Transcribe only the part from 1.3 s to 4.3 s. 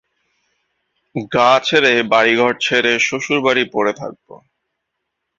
গাঁ ছেড়ে বাড়িঘর ছেড়ে শ্বশুরবাড়ি পড়ে থাকব!